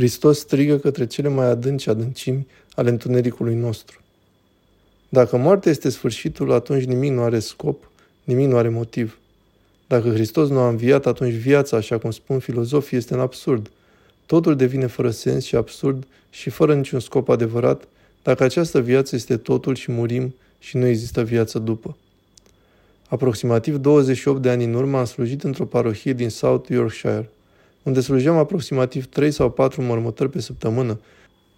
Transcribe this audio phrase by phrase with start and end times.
[0.00, 4.00] Hristos strigă către cele mai adânci adâncimi ale întunericului nostru.
[5.08, 7.90] Dacă moartea este sfârșitul, atunci nimic nu are scop,
[8.24, 9.18] nimic nu are motiv.
[9.86, 13.70] Dacă Hristos nu a înviat, atunci viața, așa cum spun filozofii, este în absurd.
[14.26, 17.88] Totul devine fără sens și absurd și fără niciun scop adevărat,
[18.22, 21.96] dacă această viață este totul și murim și nu există viață după.
[23.08, 27.28] Aproximativ 28 de ani în urmă am slujit într-o parohie din South Yorkshire,
[27.82, 31.00] unde slujeam aproximativ 3 sau 4 mormântări pe săptămână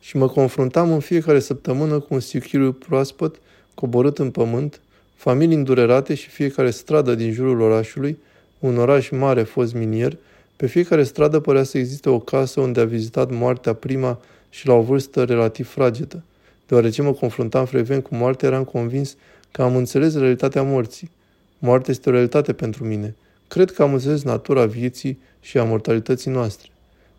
[0.01, 3.37] și mă confruntam în fiecare săptămână cu un sichiriu proaspăt,
[3.75, 4.81] coborât în pământ,
[5.15, 8.19] familii îndurerate și fiecare stradă din jurul orașului,
[8.59, 10.17] un oraș mare fost minier,
[10.57, 14.21] pe fiecare stradă părea să existe o casă unde a vizitat moartea prima
[14.51, 16.23] și la o vârstă relativ fragedă.
[16.67, 19.17] Deoarece mă confruntam frecvent cu moartea, eram convins
[19.51, 21.11] că am înțeles realitatea morții.
[21.59, 23.15] Moartea este o realitate pentru mine.
[23.53, 26.71] Cred că am înțeles natura vieții și a mortalității noastre.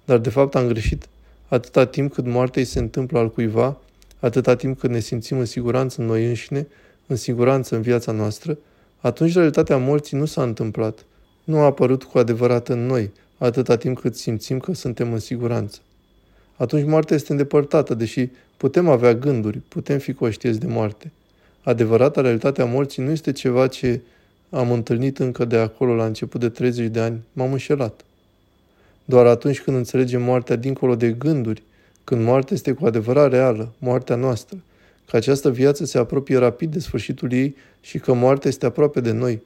[0.05, 1.07] Dar de fapt am greșit.
[1.47, 3.77] Atâta timp cât moartea îi se întâmplă al cuiva,
[4.19, 6.67] atâta timp cât ne simțim în siguranță în noi înșine,
[7.07, 8.57] în siguranță în viața noastră,
[8.99, 11.05] atunci realitatea morții nu s-a întâmplat.
[11.43, 15.79] Nu a apărut cu adevărat în noi, atâta timp cât simțim că suntem în siguranță.
[16.55, 21.11] Atunci moartea este îndepărtată, deși putem avea gânduri, putem fi conștienți de moarte.
[21.63, 24.01] Adevărata realitatea morții nu este ceva ce
[24.53, 28.01] am întâlnit încă de acolo la început de 30 de ani, m-am înșelat.
[29.05, 31.63] Doar atunci când înțelegem moartea dincolo de gânduri,
[32.03, 34.57] când moartea este cu adevărat reală, moartea noastră,
[35.09, 39.11] că această viață se apropie rapid de sfârșitul ei și că moartea este aproape de
[39.11, 39.41] noi.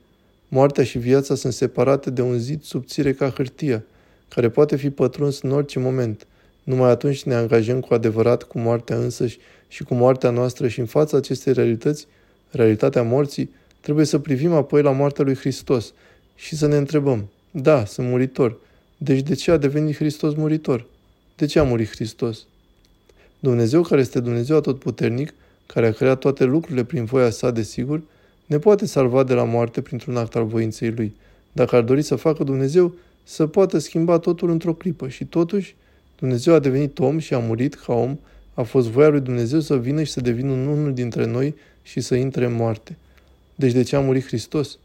[0.48, 3.84] Moartea și viața sunt separate de un zid subțire ca hârtia,
[4.28, 6.28] care poate fi pătruns în orice moment.
[6.64, 10.86] Numai atunci ne angajăm cu adevărat cu moartea însăși și cu moartea noastră și în
[10.86, 12.08] fața acestei realități,
[12.52, 13.50] realitatea morții,
[13.88, 15.94] trebuie să privim apoi la moartea lui Hristos
[16.36, 18.58] și să ne întrebăm, da, sunt muritor,
[18.98, 20.86] deci de ce a devenit Hristos muritor?
[21.36, 22.46] De ce a murit Hristos?
[23.40, 25.34] Dumnezeu, care este Dumnezeu atotputernic,
[25.66, 28.02] care a creat toate lucrurile prin voia sa, desigur,
[28.46, 31.16] ne poate salva de la moarte printr-un act al voinței lui.
[31.52, 32.94] Dacă ar dori să facă Dumnezeu,
[33.24, 35.76] să poată schimba totul într-o clipă și totuși
[36.20, 38.18] Dumnezeu a devenit om și a murit ca om,
[38.54, 42.16] a fost voia lui Dumnezeu să vină și să devină unul dintre noi și să
[42.16, 42.98] intre în moarte.
[43.60, 44.78] Deci de ce a murit Hristos?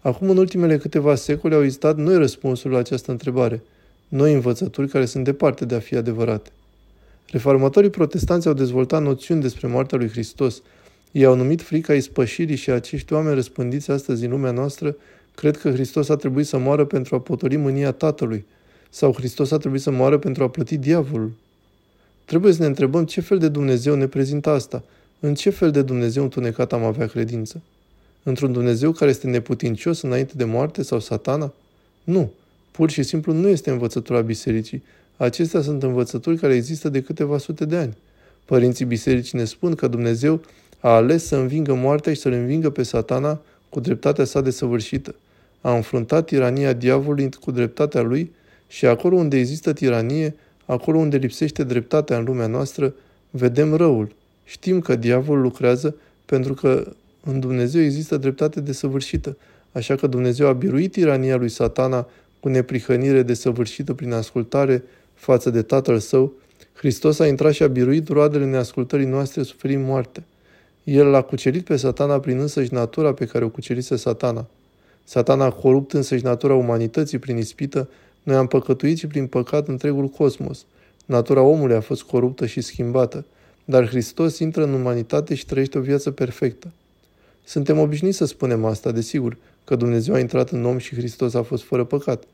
[0.00, 3.62] Acum, în ultimele câteva secole, au existat noi răspunsuri la această întrebare,
[4.08, 6.50] noi învățături care sunt departe de a fi adevărate.
[7.30, 10.62] Reformatorii protestanți au dezvoltat noțiuni despre moartea lui Hristos.
[11.12, 14.96] Ei au numit frica ispășirii și acești oameni răspândiți astăzi în lumea noastră
[15.34, 18.44] cred că Hristos a trebuit să moară pentru a potoli mânia Tatălui,
[18.90, 21.32] sau Hristos a trebuit să moară pentru a plăti diavolul.
[22.24, 24.82] Trebuie să ne întrebăm ce fel de Dumnezeu ne prezintă asta,
[25.20, 27.62] în ce fel de Dumnezeu întunecat am avea credință.
[28.26, 31.52] Într-un Dumnezeu care este neputincios înainte de moarte sau satana?
[32.04, 32.32] Nu.
[32.70, 34.82] Pur și simplu nu este învățătura bisericii.
[35.16, 37.96] Acestea sunt învățături care există de câteva sute de ani.
[38.44, 40.40] Părinții bisericii ne spun că Dumnezeu
[40.80, 45.14] a ales să învingă moartea și să-l învingă pe satana cu dreptatea sa desăvârșită.
[45.60, 48.32] A înfruntat tirania diavolului cu dreptatea lui
[48.68, 50.34] și acolo unde există tiranie,
[50.64, 52.94] acolo unde lipsește dreptatea în lumea noastră,
[53.30, 54.14] vedem răul.
[54.44, 56.92] Știm că diavolul lucrează pentru că
[57.24, 59.36] în Dumnezeu există dreptate desăvârșită,
[59.72, 62.08] așa că Dumnezeu a biruit tirania lui satana
[62.40, 66.32] cu neprihănire desăvârșită prin ascultare față de Tatăl Său,
[66.72, 70.22] Hristos a intrat și a biruit roadele neascultării noastre suferind moarte.
[70.84, 74.46] El l-a cucerit pe satana prin însăși natura pe care o cucerise satana.
[75.04, 77.88] Satana a corupt însăși natura umanității prin ispită,
[78.22, 80.64] noi am păcătuit și prin păcat întregul cosmos.
[81.04, 83.24] Natura omului a fost coruptă și schimbată,
[83.64, 86.72] dar Hristos intră în umanitate și trăiește o viață perfectă.
[87.44, 91.42] Suntem obișnuiți să spunem asta, desigur, că Dumnezeu a intrat în om și Hristos a
[91.42, 92.24] fost fără păcat.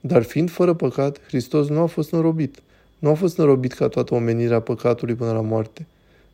[0.00, 2.62] Dar fiind fără păcat, Hristos nu a fost înrobit.
[2.98, 5.86] Nu a fost înrobit ca toată omenirea păcatului până la moarte.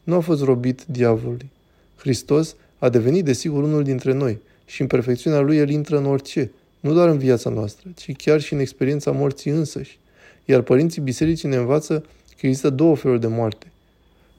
[0.03, 1.51] Nu a fost robit diavolului.
[1.97, 6.51] Hristos a devenit, desigur, unul dintre noi și în perfecțiunea lui el intră în orice,
[6.81, 9.99] nu doar în viața noastră, ci chiar și în experiența morții însăși.
[10.45, 12.05] Iar părinții bisericii ne învață
[12.39, 13.67] că există două feluri de moarte.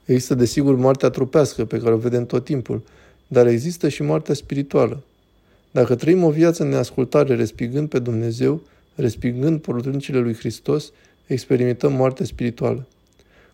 [0.04, 2.82] Există, desigur, moartea trupească, pe care o vedem tot timpul,
[3.28, 5.02] dar există și moartea spirituală.
[5.70, 8.60] Dacă trăim o viață în neascultare, respingând pe Dumnezeu,
[8.94, 10.92] respingând poruncile lui Hristos,
[11.26, 12.86] experimentăm moartea spirituală.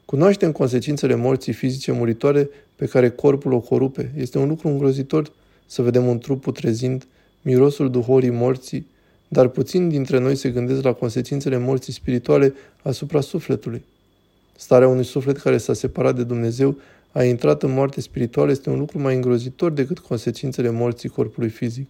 [0.05, 4.13] Cunoaștem consecințele morții fizice muritoare pe care corpul o corupe.
[4.17, 5.33] Este un lucru îngrozitor
[5.67, 7.07] să vedem un trup putrezind,
[7.43, 8.87] mirosul duhorii morții,
[9.29, 13.83] dar puțin dintre noi se gândesc la consecințele morții spirituale asupra sufletului.
[14.57, 16.77] Starea unui suflet care s-a separat de Dumnezeu
[17.13, 21.89] a intrat în moarte spirituală este un lucru mai îngrozitor decât consecințele morții corpului fizic.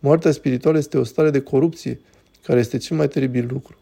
[0.00, 2.00] Moartea spirituală este o stare de corupție,
[2.42, 3.76] care este cel mai teribil lucru.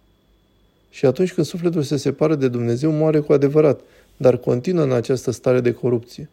[0.91, 3.81] Și atunci când sufletul se separă de Dumnezeu, moare cu adevărat,
[4.17, 6.29] dar continuă în această stare de corupție.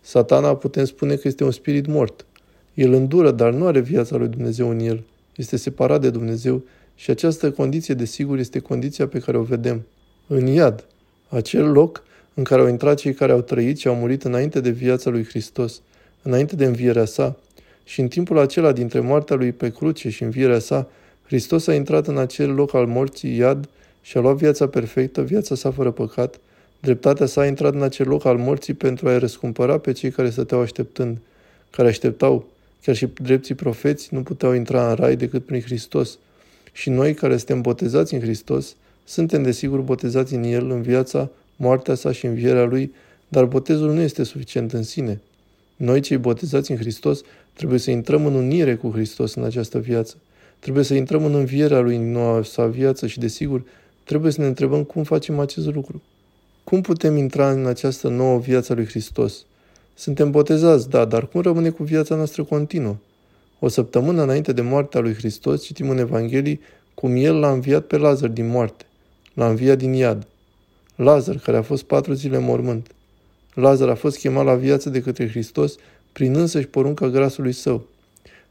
[0.00, 2.26] Satana putem spune că este un spirit mort.
[2.74, 5.02] El îndură, dar nu are viața lui Dumnezeu în el.
[5.36, 6.62] Este separat de Dumnezeu
[6.94, 9.82] și această condiție, desigur, este condiția pe care o vedem.
[10.26, 10.84] În iad,
[11.28, 12.02] acel loc
[12.38, 15.24] în care au intrat cei care au trăit și au murit înainte de viața lui
[15.24, 15.80] Hristos,
[16.22, 17.36] înainte de învierea sa,
[17.84, 20.88] și în timpul acela dintre moartea lui pe cruce și învierea sa,
[21.26, 23.68] Hristos a intrat în acel loc al morții, iad,
[24.02, 26.40] și a luat viața perfectă, viața sa fără păcat,
[26.80, 30.30] dreptatea sa a intrat în acel loc al morții pentru a-i răscumpăra pe cei care
[30.30, 31.18] stăteau așteptând,
[31.70, 32.46] care așteptau,
[32.82, 36.18] chiar și drepții profeți nu puteau intra în rai decât prin Hristos.
[36.72, 41.94] Și noi care suntem botezați în Hristos, suntem desigur botezați în El, în viața, moartea
[41.94, 42.92] sa și învierea Lui,
[43.28, 45.20] dar botezul nu este suficient în sine.
[45.76, 47.20] Noi, cei botezați în Hristos,
[47.52, 50.16] trebuie să intrăm în unire cu Hristos în această viață.
[50.58, 53.64] Trebuie să intrăm în învierea Lui în noua sa viață și, desigur,
[54.04, 56.02] trebuie să ne întrebăm cum facem acest lucru.
[56.64, 59.44] Cum putem intra în această nouă viață lui Hristos?
[59.94, 62.96] Suntem botezați, da, dar cum rămâne cu viața noastră continuă?
[63.58, 66.60] O săptămână înainte de moartea lui Hristos citim în Evanghelii
[66.94, 68.84] cum El l-a înviat pe Lazar din moarte.
[69.34, 70.26] L-a înviat din iad.
[70.98, 72.90] Lazar, care a fost patru zile mormânt.
[73.54, 75.76] Lazar a fost chemat la viață de către Hristos
[76.12, 77.86] prin însăși porunca grasului său.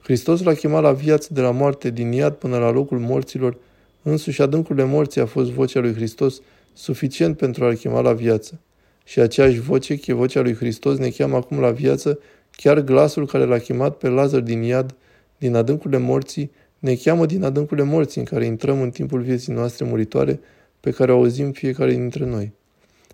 [0.03, 3.57] Hristos l-a chemat la viață de la moarte din iad până la locul morților,
[4.01, 6.41] însuși adâncurile morții a fost vocea lui Hristos
[6.73, 8.59] suficient pentru a-l chema la viață.
[9.03, 12.19] Și aceeași voce, che vocea lui Hristos, ne cheamă acum la viață,
[12.51, 14.95] chiar glasul care l-a chemat pe Lazar din iad,
[15.37, 19.85] din adâncurile morții, ne cheamă din adâncurile morții în care intrăm în timpul vieții noastre
[19.85, 20.39] muritoare,
[20.87, 22.51] pe care o auzim fiecare dintre noi.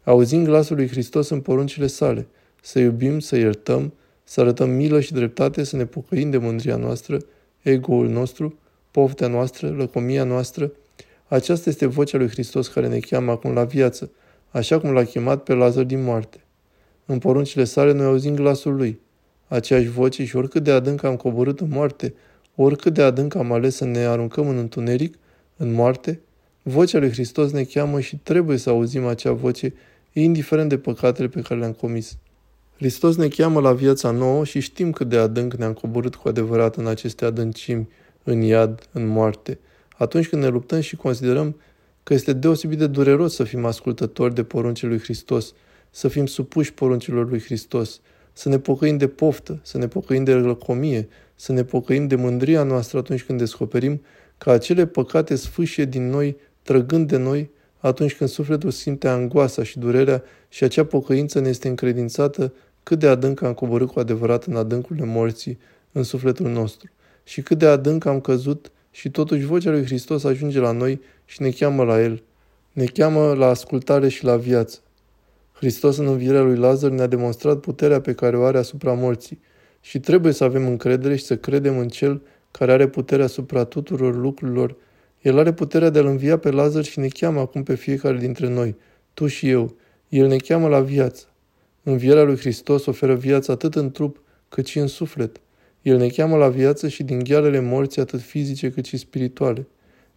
[0.04, 2.28] Auzim glasul lui Hristos în poruncile sale,
[2.62, 3.94] să iubim, să iertăm,
[4.24, 7.18] să arătăm milă și dreptate, să ne pocăim de mândria noastră,
[7.62, 8.58] ego-ul nostru,
[8.92, 10.72] poftea noastră, lăcomia noastră.
[11.28, 14.12] Aceasta este vocea lui Hristos care ne cheamă acum la viață,
[14.52, 16.44] așa cum l-a chemat pe Lazar din moarte.
[17.06, 19.00] În poruncile sale noi auzim glasul lui,
[19.48, 22.14] aceeași voce și oricât de adânc am coborât în moarte,
[22.56, 25.16] oricât de adânc am ales să ne aruncăm în întuneric,
[25.58, 26.22] în moarte,
[26.64, 29.74] vocea lui Hristos ne cheamă și trebuie să auzim acea voce,
[30.14, 32.18] indiferent de păcatele pe care le-am comis.
[32.78, 36.76] Hristos ne cheamă la viața nouă și știm cât de adânc ne-am coborât cu adevărat
[36.76, 37.90] în aceste adâncimi,
[38.24, 39.60] în iad, în moarte.
[39.98, 41.56] Atunci când ne luptăm și considerăm
[42.04, 45.54] că este deosebit de dureros să fim ascultători de poruncile lui Hristos,
[45.90, 48.02] să fim supuși poruncilor lui Hristos,
[48.34, 52.64] să ne pocăim de poftă, să ne pocăim de lăcomie, să ne pocăim de mândria
[52.64, 54.02] noastră atunci când descoperim
[54.38, 57.50] că acele păcate sfâșie din noi, trăgând de noi,
[57.80, 63.08] atunci când sufletul simte angoasa și durerea și acea pocăință ne este încredințată cât de
[63.08, 65.60] adânc am coborât cu adevărat în adâncurile morții
[65.92, 66.90] în sufletul nostru
[67.24, 71.42] și cât de adânc am căzut și totuși vocea lui Hristos ajunge la noi și
[71.42, 72.24] ne cheamă la El.
[72.72, 74.80] Ne cheamă la ascultare și la viață.
[75.54, 79.40] Hristos în învierea lui Lazar ne-a demonstrat puterea pe care o are asupra morții
[79.82, 82.22] și trebuie să avem încredere și să credem în Cel
[82.52, 84.76] care are puterea asupra tuturor lucrurilor.
[85.24, 88.50] El are puterea de a-L învia pe Lazar și ne cheamă acum pe fiecare dintre
[88.50, 88.76] noi,
[89.14, 89.76] tu și eu.
[90.10, 91.26] El ne cheamă la viață.
[91.84, 95.42] Învierea lui Hristos oferă viață atât în trup cât și în suflet.
[95.82, 99.68] El ne cheamă la viață și din ghealele morții atât fizice cât și spirituale.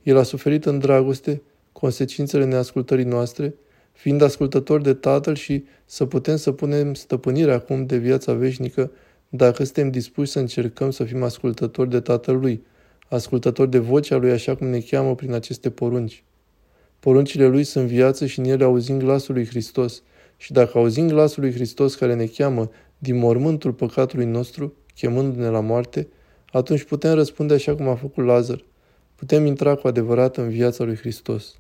[0.03, 1.43] El a suferit în dragoste
[1.73, 3.55] consecințele neascultării noastre,
[3.93, 8.91] fiind ascultător de Tatăl și să putem să punem stăpânire acum de viața veșnică
[9.29, 12.63] dacă suntem dispuși să încercăm să fim ascultători de Tatăl Lui,
[13.09, 16.25] ascultători de vocea Lui așa cum ne cheamă prin aceste porunci.
[17.01, 20.03] Poruncile Lui sunt viață și în ele auzim glasul lui Hristos
[20.37, 25.61] și dacă auzim glasul lui Hristos care ne cheamă din mormântul păcatului nostru, chemându-ne la
[25.61, 26.09] moarte,
[26.53, 28.65] atunci putem răspunde așa cum a făcut Lazar.
[29.15, 31.57] Putem intra cu adevărat în viața lui Hristos.